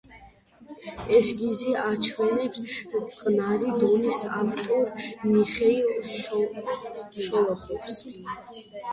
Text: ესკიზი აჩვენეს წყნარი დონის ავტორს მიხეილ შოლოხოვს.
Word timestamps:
ესკიზი 1.15 1.73
აჩვენეს 1.81 2.79
წყნარი 3.11 3.73
დონის 3.83 4.21
ავტორს 4.37 5.03
მიხეილ 5.33 5.91
შოლოხოვს. 6.15 8.01